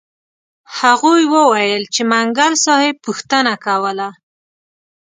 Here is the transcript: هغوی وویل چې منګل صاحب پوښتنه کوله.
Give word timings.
هغوی 0.79 1.23
وویل 1.35 1.83
چې 1.93 2.01
منګل 2.11 2.53
صاحب 2.65 2.95
پوښتنه 3.05 3.53
کوله. 3.65 4.09